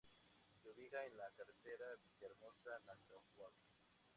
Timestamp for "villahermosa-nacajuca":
2.01-3.51